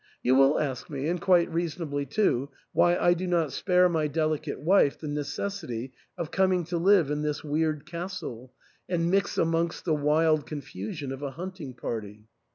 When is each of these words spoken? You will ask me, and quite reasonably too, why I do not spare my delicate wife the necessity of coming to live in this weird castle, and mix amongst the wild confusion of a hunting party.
You 0.23 0.33
will 0.33 0.59
ask 0.59 0.89
me, 0.89 1.07
and 1.07 1.21
quite 1.21 1.47
reasonably 1.53 2.07
too, 2.07 2.49
why 2.73 2.97
I 2.97 3.13
do 3.13 3.27
not 3.27 3.51
spare 3.53 3.87
my 3.87 4.07
delicate 4.07 4.59
wife 4.59 4.97
the 4.97 5.07
necessity 5.07 5.93
of 6.17 6.31
coming 6.31 6.63
to 6.63 6.79
live 6.79 7.11
in 7.11 7.21
this 7.21 7.43
weird 7.43 7.85
castle, 7.85 8.51
and 8.89 9.11
mix 9.11 9.37
amongst 9.37 9.85
the 9.85 9.93
wild 9.93 10.47
confusion 10.47 11.11
of 11.11 11.21
a 11.21 11.29
hunting 11.29 11.75
party. 11.75 12.25